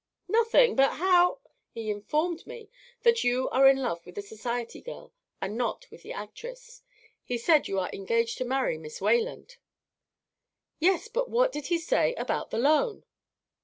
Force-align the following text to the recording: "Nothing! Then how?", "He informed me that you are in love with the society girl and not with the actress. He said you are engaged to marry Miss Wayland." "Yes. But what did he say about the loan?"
"Nothing! 0.27 0.77
Then 0.77 0.93
how?", 0.93 1.37
"He 1.75 1.91
informed 1.91 2.47
me 2.47 2.71
that 3.03 3.23
you 3.23 3.49
are 3.49 3.67
in 3.67 3.77
love 3.77 4.03
with 4.03 4.15
the 4.15 4.23
society 4.23 4.81
girl 4.81 5.13
and 5.39 5.55
not 5.55 5.85
with 5.91 6.01
the 6.01 6.11
actress. 6.11 6.81
He 7.23 7.37
said 7.37 7.67
you 7.67 7.77
are 7.79 7.91
engaged 7.93 8.39
to 8.39 8.43
marry 8.43 8.79
Miss 8.79 8.99
Wayland." 8.99 9.57
"Yes. 10.79 11.07
But 11.07 11.29
what 11.29 11.51
did 11.51 11.67
he 11.67 11.77
say 11.77 12.15
about 12.15 12.49
the 12.49 12.57
loan?" 12.57 13.05